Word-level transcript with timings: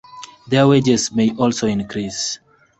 Their 0.47 0.67
wages 0.67 1.11
may 1.11 1.29
also 1.35 1.67
increase. 1.67 2.39